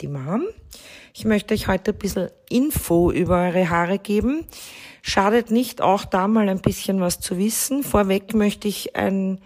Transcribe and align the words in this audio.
die 0.00 0.08
Mom. 0.08 0.44
Ich 1.14 1.24
möchte 1.24 1.54
euch 1.54 1.68
heute 1.68 1.92
ein 1.92 1.98
bisschen 1.98 2.30
Info 2.48 3.10
über 3.10 3.42
eure 3.42 3.70
Haare 3.70 3.98
geben. 3.98 4.46
Schadet 5.02 5.50
nicht, 5.50 5.80
auch 5.80 6.04
da 6.04 6.28
mal 6.28 6.48
ein 6.48 6.60
bisschen 6.60 7.00
was 7.00 7.20
zu 7.20 7.38
wissen. 7.38 7.82
Vorweg 7.82 8.34
möchte 8.34 8.68
ich 8.68 8.96
ein 8.96 9.40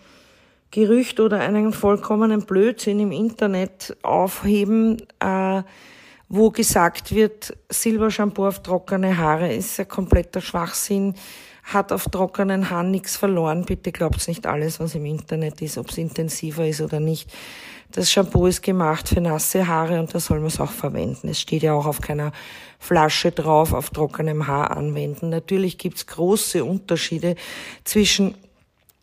Gerücht 0.71 1.21
oder 1.21 1.41
einen 1.41 1.73
vollkommenen 1.73 2.43
Blödsinn 2.43 2.99
im 3.01 3.13
Internet 3.13 3.97
aufheben, 4.03 5.03
äh, 5.21 5.63
wo 6.29 6.51
gesagt 6.51 7.15
wird, 7.15 7.57
Silbershampoo 7.69 8.47
auf 8.47 8.63
trockene 8.63 9.17
Haare 9.17 9.53
ist 9.55 9.79
ein 9.79 9.89
kompletter 9.89 10.41
Schwachsinn 10.41 11.15
hat 11.65 11.93
auf 11.93 12.05
trockenen 12.05 12.69
Haaren 12.69 12.91
nichts 12.91 13.17
verloren. 13.17 13.65
Bitte 13.65 13.91
glaubt 13.91 14.29
nicht 14.29 14.47
alles, 14.47 14.81
was 14.81 14.95
im 14.95 15.07
Internet 15.07 15.63
ist, 15.63 15.79
ob 15.79 15.89
es 15.89 15.99
intensiver 15.99 16.67
ist 16.67 16.83
oder 16.83 17.01
nicht. 17.01 17.33
Das 17.95 18.11
Shampoo 18.11 18.47
ist 18.49 18.61
gemacht 18.61 19.09
für 19.09 19.21
nasse 19.21 19.69
Haare 19.69 20.01
und 20.01 20.13
da 20.13 20.19
soll 20.19 20.39
man 20.41 20.49
es 20.49 20.59
auch 20.59 20.73
verwenden. 20.73 21.29
Es 21.29 21.41
steht 21.41 21.63
ja 21.63 21.75
auch 21.75 21.87
auf 21.87 22.01
keiner 22.01 22.33
Flasche 22.81 23.31
drauf, 23.31 23.73
auf 23.73 23.91
trockenem 23.91 24.49
Haar 24.49 24.77
anwenden. 24.77 25.29
Natürlich 25.29 25.79
gibt's 25.79 26.05
große 26.09 26.65
Unterschiede 26.65 27.37
zwischen 27.85 28.35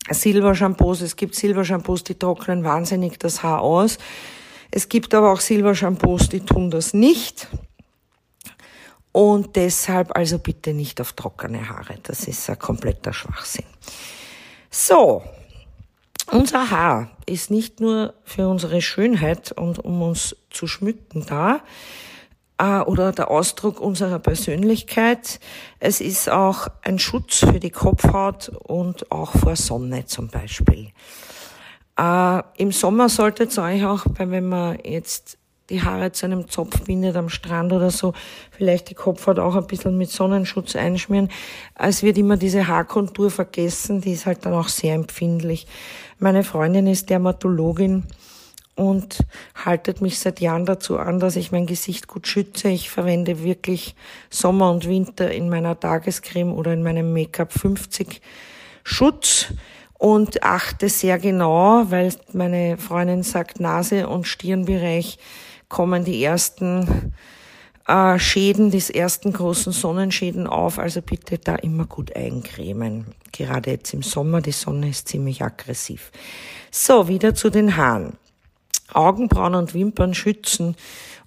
Silbershampoos. 0.09 0.99
Es 0.99 1.15
gibt 1.15 1.35
Silbershampoos, 1.35 2.03
die 2.03 2.15
trocknen 2.15 2.65
wahnsinnig 2.65 3.17
das 3.17 3.43
Haar 3.43 3.61
aus. 3.61 3.97
Es 4.71 4.89
gibt 4.89 5.13
aber 5.13 5.31
auch 5.31 5.39
Silbershampoos, 5.39 6.27
die 6.27 6.41
tun 6.41 6.69
das 6.69 6.93
nicht. 6.93 7.47
Und 9.13 9.55
deshalb 9.55 10.17
also 10.17 10.37
bitte 10.37 10.73
nicht 10.73 10.99
auf 10.99 11.13
trockene 11.13 11.69
Haare. 11.69 11.95
Das 12.03 12.25
ist 12.27 12.49
ein 12.49 12.59
kompletter 12.59 13.13
Schwachsinn. 13.13 13.65
So. 14.69 15.23
Unser 16.30 16.70
Haar 16.71 17.09
ist 17.25 17.52
nicht 17.52 17.80
nur 17.80 18.13
für 18.23 18.48
unsere 18.48 18.81
Schönheit 18.81 19.52
und 19.52 19.79
um 19.79 20.02
uns 20.02 20.35
zu 20.49 20.68
schmücken 20.68 21.26
da, 21.27 21.62
äh, 22.62 22.79
oder 22.82 23.12
der 23.12 23.32
Ausdruck 23.32 23.79
unserer 23.82 24.20
Persönlichkeit. 24.20 25.40
Es 25.79 25.99
ist 25.99 26.29
auch 26.29 26.68
ein 26.84 26.99
Schutz 26.99 27.40
für 27.40 27.60
die 27.60 27.71
Kopfhaut 27.71 28.49
und 28.49 29.12
auch 29.12 29.32
vor 29.32 29.55
Sonne 29.55 30.05
zum 30.05 30.27
Beispiel. 30.27 30.90
Äh, 31.98 32.41
Im 32.57 32.71
Sommer 32.71 33.10
solltet 33.10 33.57
ihr 33.57 33.63
euch 33.63 33.85
auch, 33.85 34.05
wenn 34.17 34.48
man 34.48 34.77
jetzt 34.84 35.38
die 35.70 35.82
Haare 35.82 36.12
zu 36.12 36.26
einem 36.26 36.49
Zopf 36.49 36.82
bindet 36.82 37.15
am 37.15 37.29
Strand 37.29 37.71
oder 37.71 37.91
so, 37.91 38.13
vielleicht 38.51 38.90
die 38.90 38.93
Kopfhaut 38.93 39.40
auch 39.40 39.55
ein 39.55 39.67
bisschen 39.67 39.98
mit 39.98 40.12
Sonnenschutz 40.12 40.76
einschmieren. 40.76 41.29
Es 41.76 42.04
wird 42.04 42.17
immer 42.17 42.35
diese 42.35 42.67
Haarkontur 42.67 43.32
vergessen, 43.32 44.01
die 44.01 44.12
ist 44.12 44.26
halt 44.26 44.45
dann 44.45 44.54
auch 44.54 44.67
sehr 44.67 44.93
empfindlich. 44.95 45.67
Meine 46.23 46.43
Freundin 46.43 46.85
ist 46.85 47.09
Dermatologin 47.09 48.03
und 48.75 49.25
haltet 49.55 50.01
mich 50.01 50.19
seit 50.19 50.39
Jahren 50.39 50.67
dazu 50.67 50.99
an, 50.99 51.19
dass 51.19 51.35
ich 51.35 51.51
mein 51.51 51.65
Gesicht 51.65 52.07
gut 52.07 52.27
schütze. 52.27 52.69
Ich 52.69 52.91
verwende 52.91 53.43
wirklich 53.43 53.95
Sommer 54.29 54.69
und 54.69 54.87
Winter 54.87 55.31
in 55.31 55.49
meiner 55.49 55.79
Tagescreme 55.79 56.53
oder 56.53 56.73
in 56.73 56.83
meinem 56.83 57.11
Make-up 57.11 57.51
50 57.51 58.21
Schutz 58.83 59.47
und 59.97 60.43
achte 60.43 60.89
sehr 60.89 61.17
genau, 61.17 61.85
weil 61.89 62.13
meine 62.33 62.77
Freundin 62.77 63.23
sagt, 63.23 63.59
Nase 63.59 64.07
und 64.07 64.27
Stirnbereich 64.27 65.17
kommen 65.69 66.03
die 66.05 66.23
ersten 66.23 67.13
äh, 67.91 68.19
Schäden, 68.19 68.72
die 68.72 68.94
ersten 68.94 69.34
großen 69.34 69.73
Sonnenschäden 69.73 70.47
auf. 70.47 70.79
Also 70.79 71.01
bitte 71.01 71.38
da 71.38 71.56
immer 71.56 71.85
gut 71.85 72.16
eincremen. 72.16 73.07
Gerade 73.31 73.72
jetzt 73.72 73.94
im 73.94 74.01
Sommer, 74.01 74.41
die 74.41 74.51
Sonne 74.51 74.89
ist 74.89 75.09
ziemlich 75.09 75.41
aggressiv. 75.41 76.11
So, 76.72 77.07
wieder 77.07 77.35
zu 77.35 77.50
den 77.50 77.75
Haaren. 77.75 78.13
Augenbrauen 78.94 79.56
und 79.56 79.73
Wimpern 79.73 80.13
schützen 80.13 80.75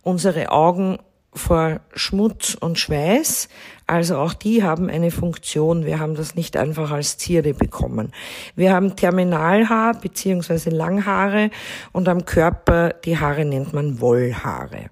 unsere 0.03 0.51
Augen 0.51 0.99
vor 1.33 1.81
Schmutz 1.95 2.55
und 2.55 2.79
Schweiß. 2.79 3.49
Also 3.87 4.19
auch 4.19 4.35
die 4.35 4.63
haben 4.63 4.89
eine 4.89 5.11
Funktion. 5.11 5.85
Wir 5.85 5.99
haben 5.99 6.15
das 6.15 6.35
nicht 6.35 6.57
einfach 6.57 6.91
als 6.91 7.19
Zierde 7.19 7.55
bekommen. 7.55 8.13
Wir 8.55 8.73
haben 8.73 8.97
Terminalhaar 8.97 10.01
beziehungsweise 10.01 10.71
Langhaare 10.71 11.51
und 11.93 12.09
am 12.09 12.25
Körper 12.25 12.91
die 12.91 13.19
Haare 13.19 13.45
nennt 13.45 13.73
man 13.73 14.01
Wollhaare. 14.01 14.91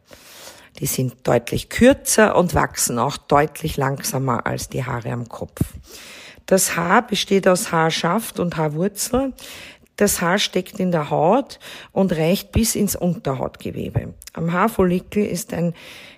Die 0.78 0.86
sind 0.86 1.26
deutlich 1.26 1.68
kürzer 1.68 2.36
und 2.36 2.54
wachsen 2.54 2.98
auch 2.98 3.16
deutlich 3.16 3.76
langsamer 3.76 4.46
als 4.46 4.68
die 4.68 4.84
Haare 4.84 5.10
am 5.10 5.28
Kopf. 5.28 5.60
Das 6.46 6.76
Haar 6.76 7.06
besteht 7.06 7.46
aus 7.46 7.72
Haarschaft 7.72 8.40
und 8.40 8.56
Haarwurzel. 8.56 9.32
Das 9.96 10.20
Haar 10.20 10.38
steckt 10.38 10.80
in 10.80 10.90
der 10.90 11.10
Haut 11.10 11.58
und 11.92 12.12
reicht 12.12 12.52
bis 12.52 12.74
ins 12.74 12.96
Unterhautgewebe. 12.96 14.14
Am 14.32 14.52
Haarfollikel 14.52 15.24
ist 15.24 15.52
ein 15.52 15.74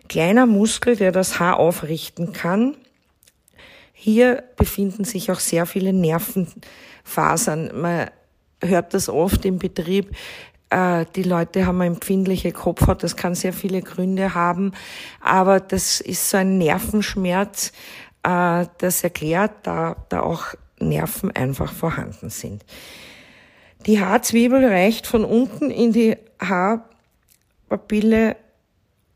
kleiner 0.08 0.46
Muskel, 0.46 0.96
der 0.96 1.12
das 1.12 1.40
Haar 1.40 1.58
aufrichten 1.58 2.32
kann. 2.32 2.76
Hier 3.92 4.44
befinden 4.56 5.04
sich 5.04 5.30
auch 5.30 5.40
sehr 5.40 5.66
viele 5.66 5.92
Nervenfasern. 5.92 7.80
Man 7.80 8.10
hört 8.62 8.94
das 8.94 9.08
oft 9.08 9.44
im 9.44 9.58
Betrieb. 9.58 10.14
Äh, 10.74 11.06
die 11.14 11.22
Leute 11.22 11.66
haben 11.66 11.80
eine 11.80 11.94
empfindliche 11.94 12.50
Kopfhaut. 12.50 13.04
Das 13.04 13.14
kann 13.16 13.36
sehr 13.36 13.52
viele 13.52 13.80
Gründe 13.80 14.34
haben. 14.34 14.72
Aber 15.20 15.60
das 15.60 16.00
ist 16.00 16.28
so 16.30 16.36
ein 16.36 16.58
Nervenschmerz, 16.58 17.72
äh, 18.24 18.66
das 18.78 19.04
erklärt, 19.04 19.52
da, 19.62 19.96
da 20.08 20.22
auch 20.22 20.54
Nerven 20.80 21.30
einfach 21.30 21.72
vorhanden 21.72 22.28
sind. 22.28 22.64
Die 23.86 24.00
Haarzwiebel 24.00 24.64
reicht 24.64 25.06
von 25.06 25.24
unten 25.24 25.70
in 25.70 25.92
die 25.92 26.16
Haarpapille 26.40 28.36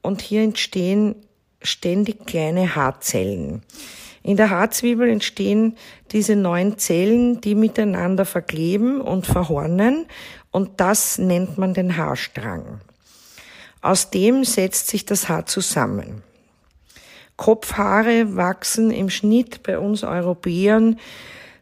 und 0.03 0.23
hier 0.23 0.43
entstehen 0.43 1.17
ständig 1.61 2.25
kleine 2.27 2.77
Haarzellen. 2.77 3.63
In 4.23 4.37
der 4.37 4.51
Haarzwiebel 4.51 5.09
entstehen 5.09 5.77
diese 6.13 6.37
neun 6.37 6.79
Zellen, 6.79 7.41
die 7.41 7.55
miteinander 7.55 8.27
verkleben 8.27 9.01
und 9.01 9.27
verhornen 9.27 10.07
und 10.59 10.81
das 10.81 11.19
nennt 11.19 11.57
man 11.57 11.73
den 11.73 11.97
Haarstrang. 11.97 12.81
Aus 13.81 14.11
dem 14.11 14.43
setzt 14.43 14.89
sich 14.89 15.07
das 15.07 15.29
Haar 15.29 15.47
zusammen. 15.47 16.25
Kopfhaare 17.37 18.35
wachsen 18.35 18.91
im 18.91 19.09
Schnitt 19.09 19.63
bei 19.63 19.79
uns 19.79 20.03
Europäern 20.03 20.99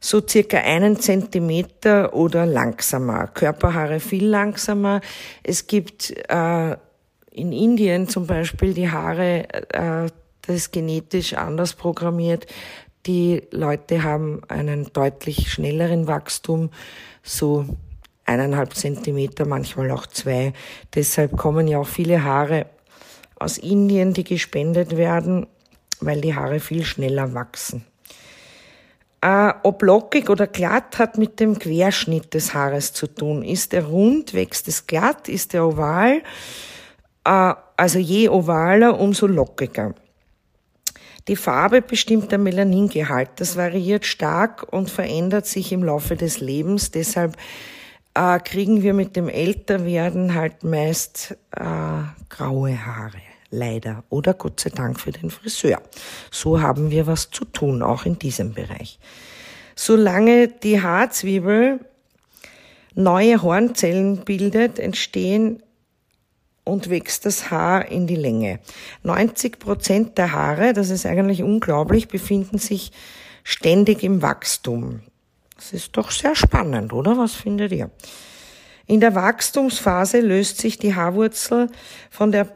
so 0.00 0.22
circa 0.26 0.56
einen 0.56 0.98
Zentimeter 0.98 2.14
oder 2.14 2.46
langsamer. 2.46 3.26
Körperhaare 3.26 4.00
viel 4.00 4.26
langsamer. 4.26 5.02
Es 5.42 5.66
gibt 5.66 6.14
äh, 6.30 6.76
in 7.32 7.52
Indien 7.52 8.08
zum 8.08 8.26
Beispiel 8.26 8.72
die 8.72 8.90
Haare, 8.90 9.46
äh, 9.74 10.08
das 10.40 10.56
ist 10.56 10.72
genetisch 10.72 11.34
anders 11.34 11.74
programmiert. 11.74 12.46
Die 13.04 13.42
Leute 13.50 14.04
haben 14.04 14.40
einen 14.48 14.90
deutlich 14.94 15.52
schnelleren 15.52 16.06
Wachstum, 16.06 16.70
so 17.22 17.66
eineinhalb 18.26 18.74
Zentimeter, 18.74 19.46
manchmal 19.46 19.90
auch 19.90 20.06
zwei. 20.06 20.52
Deshalb 20.94 21.36
kommen 21.36 21.68
ja 21.68 21.78
auch 21.78 21.86
viele 21.86 22.24
Haare 22.24 22.66
aus 23.38 23.58
Indien, 23.58 24.12
die 24.12 24.24
gespendet 24.24 24.96
werden, 24.96 25.46
weil 26.00 26.20
die 26.20 26.34
Haare 26.34 26.60
viel 26.60 26.84
schneller 26.84 27.32
wachsen. 27.34 27.84
Äh, 29.22 29.52
ob 29.62 29.82
lockig 29.82 30.28
oder 30.28 30.46
glatt 30.46 30.98
hat 30.98 31.18
mit 31.18 31.40
dem 31.40 31.58
Querschnitt 31.58 32.34
des 32.34 32.52
Haares 32.52 32.92
zu 32.92 33.06
tun. 33.06 33.42
Ist 33.42 33.72
er 33.72 33.84
rund, 33.84 34.34
wächst 34.34 34.68
es 34.68 34.86
glatt, 34.86 35.28
ist 35.28 35.54
er 35.54 35.66
oval, 35.66 36.22
äh, 37.24 37.54
also 37.76 37.98
je 37.98 38.28
ovaler, 38.28 38.98
umso 38.98 39.26
lockiger. 39.26 39.94
Die 41.28 41.36
Farbe 41.36 41.82
bestimmt 41.82 42.30
der 42.30 42.38
Melaningehalt. 42.38 43.30
Das 43.36 43.56
variiert 43.56 44.06
stark 44.06 44.72
und 44.72 44.90
verändert 44.90 45.46
sich 45.46 45.72
im 45.72 45.82
Laufe 45.82 46.14
des 46.14 46.38
Lebens. 46.40 46.92
Deshalb 46.92 47.36
äh, 48.16 48.40
kriegen 48.40 48.82
wir 48.82 48.94
mit 48.94 49.14
dem 49.14 49.28
Älterwerden 49.28 50.34
halt 50.34 50.64
meist 50.64 51.36
äh, 51.52 51.64
graue 52.28 52.86
Haare 52.86 53.20
leider. 53.50 54.04
Oder 54.08 54.34
Gott 54.34 54.60
sei 54.60 54.70
Dank 54.70 54.98
für 54.98 55.12
den 55.12 55.30
Friseur. 55.30 55.80
So 56.30 56.60
haben 56.60 56.90
wir 56.90 57.06
was 57.06 57.30
zu 57.30 57.44
tun, 57.44 57.82
auch 57.82 58.04
in 58.04 58.18
diesem 58.18 58.54
Bereich. 58.54 58.98
Solange 59.74 60.48
die 60.48 60.82
Haarzwiebel 60.82 61.80
neue 62.94 63.42
Hornzellen 63.42 64.24
bildet, 64.24 64.78
entstehen 64.78 65.62
und 66.64 66.90
wächst 66.90 67.26
das 67.26 67.50
Haar 67.50 67.86
in 67.90 68.06
die 68.06 68.16
Länge. 68.16 68.58
90 69.02 69.58
Prozent 69.58 70.18
der 70.18 70.32
Haare, 70.32 70.72
das 70.72 70.90
ist 70.90 71.06
eigentlich 71.06 71.42
unglaublich, 71.42 72.08
befinden 72.08 72.58
sich 72.58 72.90
ständig 73.44 74.02
im 74.02 74.22
Wachstum. 74.22 75.02
Das 75.56 75.72
ist 75.72 75.96
doch 75.96 76.10
sehr 76.10 76.36
spannend, 76.36 76.92
oder? 76.92 77.18
Was 77.18 77.34
findet 77.34 77.72
ihr? 77.72 77.90
In 78.86 79.00
der 79.00 79.14
Wachstumsphase 79.14 80.20
löst 80.20 80.58
sich 80.58 80.78
die 80.78 80.94
Haarwurzel 80.94 81.68
von 82.10 82.30
der 82.30 82.48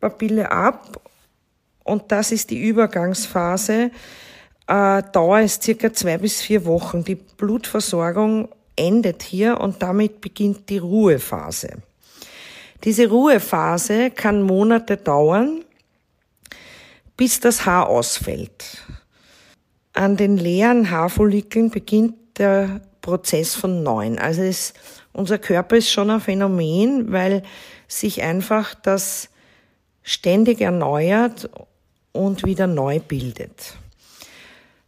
Papille 0.00 0.50
ab 0.50 1.00
und 1.84 2.10
das 2.10 2.32
ist 2.32 2.50
die 2.50 2.60
Übergangsphase. 2.60 3.90
Äh, 4.66 5.02
Dauer 5.12 5.40
ist 5.40 5.62
circa 5.62 5.92
zwei 5.92 6.18
bis 6.18 6.40
vier 6.40 6.64
Wochen. 6.64 7.04
Die 7.04 7.14
Blutversorgung 7.14 8.48
endet 8.76 9.22
hier 9.22 9.60
und 9.60 9.82
damit 9.82 10.20
beginnt 10.20 10.68
die 10.70 10.78
Ruhephase. 10.78 11.82
Diese 12.84 13.08
Ruhephase 13.08 14.10
kann 14.10 14.42
Monate 14.42 14.96
dauern, 14.96 15.64
bis 17.16 17.38
das 17.38 17.66
Haar 17.66 17.88
ausfällt. 17.88 18.86
An 19.92 20.16
den 20.16 20.38
leeren 20.38 20.90
Haarfollikeln 20.90 21.70
beginnt 21.70 22.14
der 22.40 22.80
Prozess 23.00 23.54
von 23.54 23.82
neun. 23.82 24.18
Also 24.18 24.42
es, 24.42 24.74
unser 25.12 25.38
Körper 25.38 25.76
ist 25.76 25.90
schon 25.90 26.10
ein 26.10 26.20
Phänomen, 26.20 27.12
weil 27.12 27.42
sich 27.86 28.22
einfach 28.22 28.74
das 28.74 29.28
ständig 30.02 30.60
erneuert 30.60 31.48
und 32.12 32.44
wieder 32.44 32.66
neu 32.66 32.98
bildet. 33.00 33.74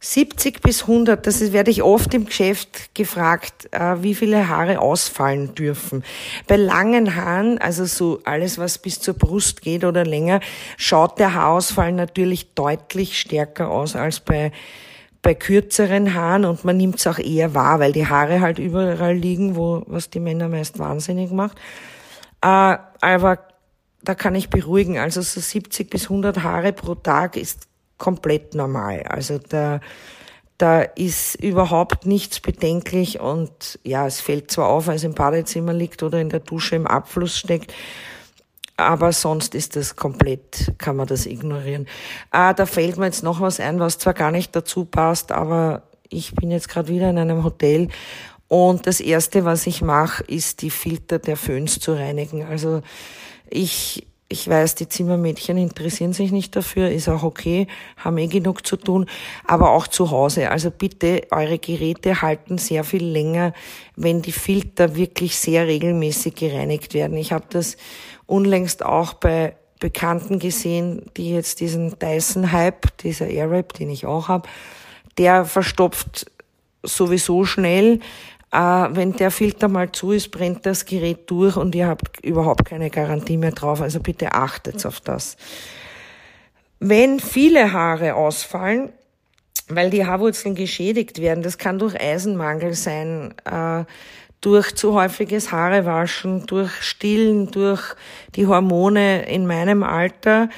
70 0.05 0.61
bis 0.61 0.81
100, 0.81 1.25
das 1.25 1.53
werde 1.53 1.71
ich 1.71 1.81
oft 1.81 2.13
im 2.13 2.25
Geschäft 2.25 2.93
gefragt, 2.93 3.69
äh, 3.71 4.03
wie 4.03 4.15
viele 4.15 4.49
Haare 4.49 4.79
ausfallen 4.79 5.55
dürfen. 5.55 6.03
Bei 6.45 6.57
langen 6.57 7.15
Haaren, 7.15 7.57
also 7.57 7.85
so 7.85 8.19
alles, 8.25 8.57
was 8.57 8.79
bis 8.79 8.99
zur 8.99 9.13
Brust 9.13 9.61
geht 9.61 9.85
oder 9.85 10.03
länger, 10.03 10.41
schaut 10.75 11.19
der 11.19 11.33
Haarausfall 11.33 11.93
natürlich 11.93 12.53
deutlich 12.53 13.17
stärker 13.17 13.69
aus 13.69 13.95
als 13.95 14.19
bei, 14.19 14.51
bei 15.23 15.33
kürzeren 15.33 16.13
Haaren 16.13 16.45
und 16.45 16.65
man 16.65 16.77
nimmt 16.77 16.99
es 16.99 17.07
auch 17.07 17.17
eher 17.17 17.55
wahr, 17.55 17.79
weil 17.79 17.93
die 17.93 18.05
Haare 18.05 18.41
halt 18.41 18.59
überall 18.59 19.15
liegen, 19.15 19.55
wo, 19.55 19.83
was 19.87 20.09
die 20.09 20.19
Männer 20.19 20.49
meist 20.49 20.77
wahnsinnig 20.77 21.31
macht. 21.31 21.57
Äh, 22.41 22.77
aber 23.01 23.39
da 24.03 24.15
kann 24.15 24.35
ich 24.35 24.49
beruhigen, 24.49 24.99
also 24.99 25.21
so 25.21 25.39
70 25.39 25.89
bis 25.89 26.03
100 26.03 26.43
Haare 26.43 26.73
pro 26.73 26.93
Tag 26.95 27.37
ist 27.37 27.67
komplett 27.97 28.53
normal. 28.53 29.03
Also 29.03 29.39
da, 29.39 29.79
da 30.57 30.81
ist 30.81 31.35
überhaupt 31.35 32.05
nichts 32.05 32.41
bedenklich 32.41 33.21
und 33.21 33.79
ja, 33.83 34.05
es 34.05 34.19
fällt 34.19 34.51
zwar 34.51 34.67
auf, 34.67 34.89
als 34.89 35.05
im 35.05 35.13
Badezimmer 35.13 35.71
liegt 35.71 36.03
oder 36.03 36.19
in 36.19 36.29
der 36.29 36.41
Dusche 36.41 36.75
im 36.75 36.85
Abfluss 36.85 37.37
steckt, 37.37 37.73
aber 38.77 39.11
sonst 39.11 39.55
ist 39.55 39.75
das 39.75 39.95
komplett, 39.95 40.73
kann 40.77 40.95
man 40.95 41.07
das 41.07 41.25
ignorieren. 41.25 41.87
Ah, 42.31 42.53
da 42.53 42.65
fällt 42.65 42.97
mir 42.97 43.05
jetzt 43.05 43.23
noch 43.23 43.41
was 43.41 43.59
ein, 43.59 43.79
was 43.79 43.97
zwar 43.97 44.13
gar 44.13 44.31
nicht 44.31 44.55
dazu 44.55 44.85
passt, 44.85 45.31
aber 45.31 45.83
ich 46.09 46.33
bin 46.35 46.51
jetzt 46.51 46.69
gerade 46.69 46.89
wieder 46.89 47.09
in 47.09 47.17
einem 47.17 47.43
Hotel 47.43 47.89
und 48.47 48.85
das 48.85 48.99
erste, 48.99 49.45
was 49.45 49.65
ich 49.65 49.81
mache, 49.81 50.23
ist 50.25 50.61
die 50.61 50.69
Filter 50.69 51.17
der 51.17 51.37
Föhns 51.37 51.79
zu 51.79 51.93
reinigen. 51.93 52.45
Also 52.45 52.81
ich 53.49 54.05
ich 54.33 54.49
weiß, 54.49 54.73
die 54.73 54.89
Zimmermädchen 54.89 55.57
interessieren 55.57 56.11
sich 56.11 56.31
nicht 56.31 56.55
dafür, 56.55 56.89
ist 56.89 57.07
auch 57.07 57.21
okay, 57.21 57.67
haben 57.97 58.17
eh 58.17 58.25
genug 58.25 58.65
zu 58.65 58.77
tun, 58.77 59.05
aber 59.45 59.69
auch 59.69 59.85
zu 59.87 60.09
Hause. 60.09 60.49
Also 60.49 60.71
bitte, 60.71 61.27
eure 61.29 61.59
Geräte 61.59 62.23
halten 62.23 62.57
sehr 62.57 62.83
viel 62.83 63.05
länger, 63.05 63.53
wenn 63.95 64.23
die 64.23 64.31
Filter 64.31 64.95
wirklich 64.95 65.37
sehr 65.37 65.67
regelmäßig 65.67 66.33
gereinigt 66.33 66.95
werden. 66.95 67.15
Ich 67.15 67.31
habe 67.31 67.45
das 67.51 67.77
unlängst 68.25 68.83
auch 68.83 69.13
bei 69.13 69.55
Bekannten 69.79 70.39
gesehen, 70.39 71.05
die 71.15 71.31
jetzt 71.31 71.59
diesen 71.59 71.99
Dyson-Hype, 71.99 72.97
dieser 73.03 73.27
Airwrap, 73.27 73.73
den 73.73 73.91
ich 73.91 74.07
auch 74.07 74.29
habe, 74.29 74.49
der 75.19 75.45
verstopft 75.45 76.25
sowieso 76.81 77.45
schnell 77.45 77.99
äh, 78.53 78.87
wenn 78.91 79.13
der 79.13 79.31
Filter 79.31 79.67
mal 79.67 79.91
zu 79.91 80.11
ist, 80.11 80.29
brennt 80.29 80.65
das 80.65 80.85
Gerät 80.85 81.29
durch 81.29 81.57
und 81.57 81.73
ihr 81.73 81.87
habt 81.87 82.23
überhaupt 82.23 82.65
keine 82.65 82.91
Garantie 82.91 83.37
mehr 83.37 83.51
drauf. 83.51 83.81
Also 83.81 83.99
bitte 83.99 84.33
achtet 84.33 84.85
auf 84.85 84.99
das. 84.99 85.37
Wenn 86.79 87.19
viele 87.19 87.73
Haare 87.73 88.13
ausfallen, 88.13 88.91
weil 89.69 89.89
die 89.89 90.05
Haarwurzeln 90.05 90.53
geschädigt 90.53 91.19
werden, 91.19 91.43
das 91.43 91.57
kann 91.57 91.79
durch 91.79 91.99
Eisenmangel 91.99 92.73
sein, 92.73 93.33
äh, 93.45 93.85
durch 94.39 94.75
zu 94.75 94.93
häufiges 94.93 95.51
Haarewaschen, 95.51 96.45
durch 96.45 96.71
Stillen, 96.81 97.49
durch 97.49 97.95
die 98.35 98.45
Hormone 98.45 99.25
in 99.25 99.47
meinem 99.47 99.81
Alter, 99.81 100.49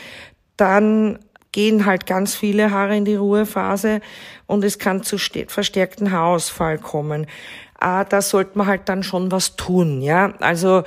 dann 0.58 1.20
gehen 1.52 1.86
halt 1.86 2.08
ganz 2.08 2.36
viele 2.36 2.72
Haare 2.72 2.98
in 2.98 3.06
die 3.06 3.16
Ruhephase 3.16 4.02
und 4.48 4.66
es 4.66 4.80
kann 4.80 5.04
zu 5.04 5.18
verstärkten 5.18 6.12
Haarausfall 6.12 6.80
kommen 6.80 7.28
ah, 7.86 8.04
da 8.04 8.22
sollte 8.22 8.58
man 8.58 8.66
halt 8.66 8.90
dann 8.90 9.04
schon 9.04 9.32
was 9.32 9.56
tun, 9.56 10.02
ja. 10.02 10.34
Also 10.40 10.84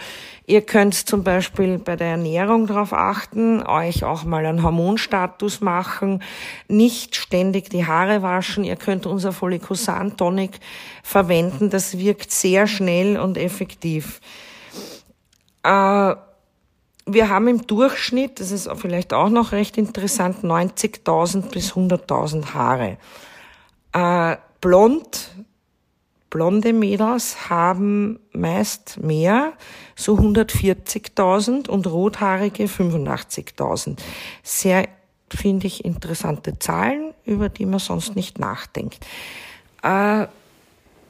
ihr 0.47 0.63
könnt 0.63 0.95
zum 0.95 1.23
Beispiel 1.23 1.79
bei 1.79 1.95
der 1.95 2.09
Ernährung 2.09 2.67
darauf 2.67 2.93
achten, 2.93 3.63
euch 3.63 4.03
auch 4.03 4.25
mal 4.25 4.45
einen 4.45 4.65
Hormonstatus 4.65 5.61
machen, 5.61 6.23
nicht 6.67 7.15
ständig 7.15 7.71
die 7.71 7.87
Haare 7.87 8.23
waschen. 8.23 8.65
Ihr 8.65 8.75
könnt 8.75 9.07
unser 9.07 9.33
Follicusan 9.33 10.17
Tonic 10.17 10.59
verwenden, 11.05 11.71
das 11.71 11.99
wirkt 11.99 12.33
sehr 12.33 12.67
schnell 12.67 13.17
und 13.17 13.39
effektiv. 13.39 14.21
Äh, 15.63 16.15
wir 17.11 17.29
haben 17.29 17.47
im 17.47 17.65
Durchschnitt, 17.65 18.41
das 18.41 18.51
ist 18.51 18.69
vielleicht 18.75 19.15
auch 19.15 19.29
noch 19.29 19.53
recht 19.53 19.79
interessant, 19.79 20.43
90.000 20.43 21.51
bis 21.53 21.75
100.000 21.75 22.55
Haare. 22.55 22.99
Äh, 23.93 24.37
blond 24.61 25.31
Blonde 26.31 26.73
Mädels 26.73 27.49
haben 27.49 28.19
meist 28.33 29.01
mehr, 29.03 29.55
so 29.97 30.15
140.000 30.17 31.69
und 31.69 31.87
rothaarige 31.87 32.65
85.000. 32.65 33.99
Sehr, 34.43 34.89
finde 35.31 35.67
ich, 35.67 35.85
interessante 35.85 36.59
Zahlen, 36.59 37.15
über 37.25 37.49
die 37.49 37.67
man 37.67 37.79
sonst 37.79 38.15
nicht 38.15 38.39
nachdenkt. 38.39 39.07
Äh, 39.83 40.27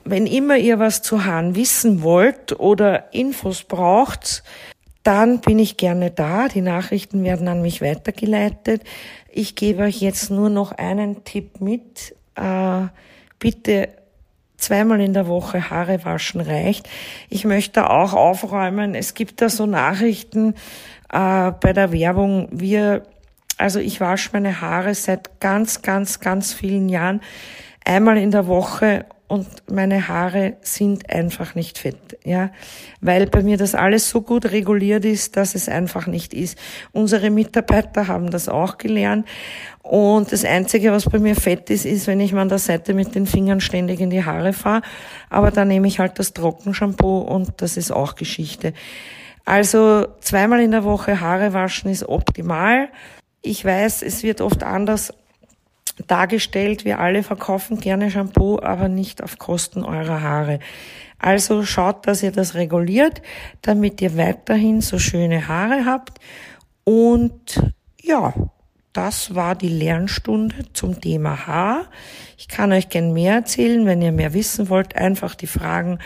wenn 0.04 0.26
immer 0.26 0.56
ihr 0.56 0.78
was 0.78 1.02
zu 1.02 1.24
Haaren 1.24 1.54
wissen 1.54 2.02
wollt 2.02 2.58
oder 2.58 3.12
Infos 3.12 3.64
braucht, 3.64 4.42
dann 5.02 5.40
bin 5.40 5.58
ich 5.58 5.76
gerne 5.76 6.10
da. 6.10 6.48
Die 6.48 6.60
Nachrichten 6.60 7.24
werden 7.24 7.48
an 7.48 7.60
mich 7.60 7.82
weitergeleitet. 7.82 8.82
Ich 9.30 9.54
gebe 9.54 9.82
euch 9.82 10.00
jetzt 10.00 10.30
nur 10.30 10.48
noch 10.48 10.72
einen 10.72 11.24
Tipp 11.24 11.60
mit. 11.60 12.14
Äh, 12.36 12.86
bitte 13.38 13.88
zweimal 14.58 15.00
in 15.00 15.14
der 15.14 15.26
Woche 15.26 15.70
Haare 15.70 16.04
waschen 16.04 16.42
reicht. 16.42 16.88
Ich 17.30 17.44
möchte 17.44 17.88
auch 17.88 18.12
aufräumen. 18.12 18.94
Es 18.94 19.14
gibt 19.14 19.40
da 19.40 19.48
so 19.48 19.64
Nachrichten 19.64 20.54
äh, 21.10 21.52
bei 21.52 21.72
der 21.72 21.92
Werbung. 21.92 22.48
Wir, 22.50 23.04
also 23.56 23.80
ich 23.80 24.00
wasche 24.00 24.30
meine 24.34 24.60
Haare 24.60 24.94
seit 24.94 25.40
ganz, 25.40 25.80
ganz, 25.80 26.20
ganz 26.20 26.52
vielen 26.52 26.88
Jahren 26.88 27.22
einmal 27.84 28.18
in 28.18 28.30
der 28.30 28.46
Woche 28.46 29.06
und 29.28 29.46
meine 29.70 30.08
Haare 30.08 30.56
sind 30.62 31.10
einfach 31.10 31.54
nicht 31.54 31.78
fett, 31.78 32.18
ja, 32.24 32.50
weil 33.02 33.26
bei 33.26 33.42
mir 33.42 33.58
das 33.58 33.74
alles 33.74 34.08
so 34.08 34.22
gut 34.22 34.46
reguliert 34.46 35.04
ist, 35.04 35.36
dass 35.36 35.54
es 35.54 35.68
einfach 35.68 36.06
nicht 36.06 36.32
ist. 36.32 36.58
Unsere 36.92 37.30
Mitarbeiter 37.30 38.08
haben 38.08 38.30
das 38.30 38.48
auch 38.48 38.78
gelernt 38.78 39.28
und 39.82 40.32
das 40.32 40.44
einzige, 40.44 40.92
was 40.92 41.04
bei 41.04 41.18
mir 41.18 41.36
fett 41.36 41.68
ist, 41.68 41.84
ist, 41.84 42.06
wenn 42.06 42.20
ich 42.20 42.32
mir 42.32 42.40
an 42.40 42.48
der 42.48 42.58
Seite 42.58 42.94
mit 42.94 43.14
den 43.14 43.26
Fingern 43.26 43.60
ständig 43.60 44.00
in 44.00 44.10
die 44.10 44.24
Haare 44.24 44.54
fahre, 44.54 44.82
aber 45.28 45.50
da 45.50 45.66
nehme 45.66 45.88
ich 45.88 45.98
halt 45.98 46.18
das 46.18 46.32
Trockenshampoo 46.32 47.18
und 47.18 47.52
das 47.58 47.76
ist 47.76 47.90
auch 47.90 48.14
Geschichte. 48.14 48.72
Also 49.44 50.06
zweimal 50.20 50.60
in 50.60 50.70
der 50.70 50.84
Woche 50.84 51.20
Haare 51.20 51.52
waschen 51.52 51.90
ist 51.90 52.08
optimal. 52.08 52.88
Ich 53.42 53.64
weiß, 53.64 54.02
es 54.02 54.22
wird 54.22 54.40
oft 54.40 54.62
anders 54.62 55.12
dargestellt. 56.06 56.84
Wir 56.84 57.00
alle 57.00 57.22
verkaufen 57.22 57.80
gerne 57.80 58.10
Shampoo, 58.10 58.60
aber 58.60 58.88
nicht 58.88 59.22
auf 59.22 59.38
Kosten 59.38 59.82
eurer 59.82 60.22
Haare. 60.22 60.60
Also 61.18 61.64
schaut, 61.64 62.06
dass 62.06 62.22
ihr 62.22 62.32
das 62.32 62.54
reguliert, 62.54 63.22
damit 63.62 64.00
ihr 64.00 64.16
weiterhin 64.16 64.80
so 64.80 64.98
schöne 64.98 65.48
Haare 65.48 65.84
habt. 65.84 66.18
Und 66.84 67.72
ja, 68.00 68.32
das 68.92 69.34
war 69.34 69.54
die 69.54 69.68
Lernstunde 69.68 70.72
zum 70.72 71.00
Thema 71.00 71.46
Haar. 71.46 71.86
Ich 72.36 72.48
kann 72.48 72.72
euch 72.72 72.88
gern 72.88 73.12
mehr 73.12 73.34
erzählen. 73.34 73.84
Wenn 73.86 74.00
ihr 74.00 74.12
mehr 74.12 74.32
wissen 74.32 74.68
wollt, 74.68 74.96
einfach 74.96 75.34
die 75.34 75.46
Fragen 75.46 75.98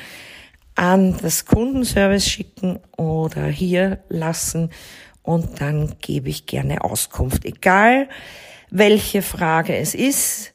an 0.74 1.16
das 1.20 1.44
Kundenservice 1.44 2.26
schicken 2.26 2.80
oder 2.96 3.46
hier 3.46 3.98
lassen 4.08 4.70
und 5.22 5.60
dann 5.60 5.94
gebe 6.00 6.28
ich 6.28 6.46
gerne 6.46 6.82
Auskunft. 6.82 7.44
Egal, 7.44 8.08
welche 8.72 9.22
Frage 9.22 9.76
es 9.76 9.94
ist. 9.94 10.54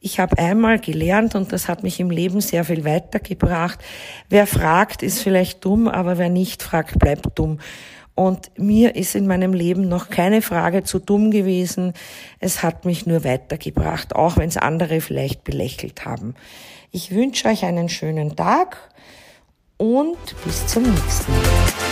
Ich 0.00 0.20
habe 0.20 0.38
einmal 0.38 0.78
gelernt 0.78 1.34
und 1.34 1.52
das 1.52 1.68
hat 1.68 1.82
mich 1.82 2.00
im 2.00 2.10
Leben 2.10 2.40
sehr 2.40 2.64
viel 2.64 2.84
weitergebracht. 2.84 3.78
Wer 4.28 4.46
fragt, 4.46 5.02
ist 5.02 5.22
vielleicht 5.22 5.64
dumm, 5.64 5.86
aber 5.86 6.18
wer 6.18 6.30
nicht 6.30 6.62
fragt, 6.62 6.98
bleibt 6.98 7.38
dumm. 7.38 7.58
Und 8.14 8.50
mir 8.56 8.96
ist 8.96 9.14
in 9.14 9.26
meinem 9.26 9.52
Leben 9.52 9.88
noch 9.88 10.08
keine 10.08 10.42
Frage 10.42 10.82
zu 10.82 10.98
dumm 10.98 11.30
gewesen. 11.30 11.92
Es 12.40 12.62
hat 12.62 12.84
mich 12.84 13.06
nur 13.06 13.22
weitergebracht, 13.22 14.16
auch 14.16 14.36
wenn 14.36 14.48
es 14.48 14.56
andere 14.56 15.00
vielleicht 15.00 15.44
belächelt 15.44 16.04
haben. 16.04 16.34
Ich 16.90 17.12
wünsche 17.12 17.48
euch 17.48 17.64
einen 17.64 17.88
schönen 17.88 18.34
Tag 18.34 18.90
und 19.76 20.16
bis 20.44 20.66
zum 20.66 20.82
nächsten 20.84 21.32
Mal. 21.32 21.87